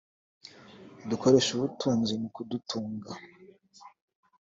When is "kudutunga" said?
2.35-3.11